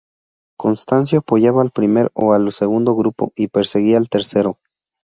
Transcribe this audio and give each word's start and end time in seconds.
Constancio 0.57 1.19
apoyaba 1.19 1.61
al 1.61 1.69
primer 1.69 2.09
o 2.15 2.33
al 2.33 2.51
segundo 2.51 2.95
grupo 2.95 3.33
y 3.35 3.49
perseguía 3.49 3.97
al 3.99 4.09
tercero. 4.09 4.57